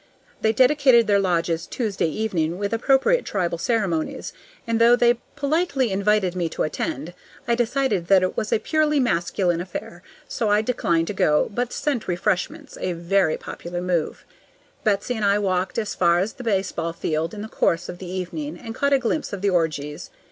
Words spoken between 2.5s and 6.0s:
with appropriate tribal ceremonies. And though they politely